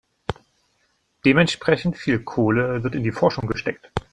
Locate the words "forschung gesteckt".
3.13-3.91